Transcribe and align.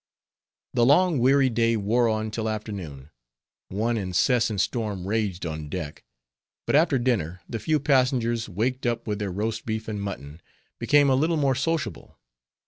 The 0.73 0.83
long 0.83 1.19
weary 1.19 1.51
day 1.51 1.75
wore 1.77 2.09
on 2.09 2.31
till 2.31 2.49
afternoon; 2.49 3.11
one 3.67 3.97
incessant 3.97 4.59
storm 4.59 5.07
raged 5.07 5.45
on 5.45 5.69
deck; 5.69 6.03
but 6.65 6.75
after 6.75 6.97
dinner 6.97 7.41
the 7.47 7.59
few 7.59 7.79
passengers, 7.79 8.49
waked 8.49 8.87
up 8.87 9.05
with 9.05 9.19
their 9.19 9.29
roast 9.31 9.63
beef 9.63 9.87
and 9.87 10.01
mutton, 10.01 10.41
became 10.79 11.07
a 11.11 11.15
little 11.15 11.37
more 11.37 11.53
sociable. 11.53 12.17